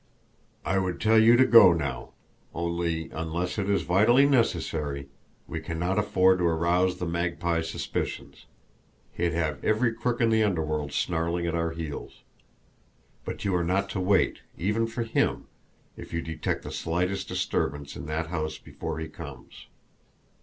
[0.65, 2.13] I would tell you to go now,
[2.55, 5.09] only, unless it is vitally necessary,
[5.47, 8.47] we cannot afford to arouse the Magpie's suspicions
[9.11, 12.23] he'd have every crook in the underworld snarling at our heels.
[13.25, 15.45] But you are not to wait, even for him,
[15.95, 19.67] if you detect the slightest disturbance in that house before he comes.